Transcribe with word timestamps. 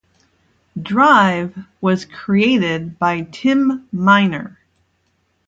"Drive" 0.81 1.55
was 1.79 2.05
created 2.05 2.97
by 2.97 3.21
Tim 3.21 3.87
Minear. 3.93 4.57